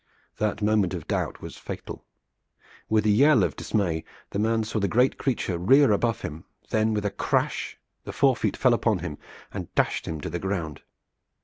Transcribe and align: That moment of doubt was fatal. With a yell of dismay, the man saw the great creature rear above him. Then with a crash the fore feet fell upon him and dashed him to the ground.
That 0.37 0.63
moment 0.63 0.95
of 0.95 1.07
doubt 1.07 1.43
was 1.43 1.57
fatal. 1.57 2.03
With 2.89 3.05
a 3.05 3.09
yell 3.11 3.43
of 3.43 3.55
dismay, 3.55 4.03
the 4.31 4.39
man 4.39 4.63
saw 4.63 4.79
the 4.79 4.87
great 4.87 5.19
creature 5.19 5.59
rear 5.59 5.91
above 5.91 6.21
him. 6.21 6.43
Then 6.71 6.95
with 6.95 7.05
a 7.05 7.11
crash 7.11 7.77
the 8.03 8.11
fore 8.11 8.35
feet 8.35 8.57
fell 8.57 8.73
upon 8.73 8.97
him 8.97 9.19
and 9.51 9.71
dashed 9.75 10.07
him 10.07 10.19
to 10.21 10.29
the 10.31 10.39
ground. 10.39 10.81